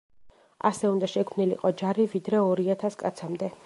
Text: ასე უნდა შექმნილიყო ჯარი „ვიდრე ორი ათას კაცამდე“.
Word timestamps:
ასე 0.69 0.89
უნდა 0.93 1.11
შექმნილიყო 1.13 1.73
ჯარი 1.83 2.09
„ვიდრე 2.17 2.43
ორი 2.51 2.71
ათას 2.79 3.03
კაცამდე“. 3.05 3.57